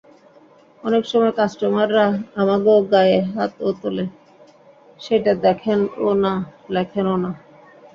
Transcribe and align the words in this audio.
অনেক 0.83 1.03
সময় 1.11 1.33
কাস্টমাররা 1.39 2.05
আমাগো 2.35 2.75
গায়ে 2.91 3.17
হাতও 3.33 3.69
তোলে 3.81 4.05
সেইটা 4.99 5.31
দেখেনও 5.45 6.09
না, 6.23 6.33
লেখেনও 6.75 7.15
না। 7.23 7.31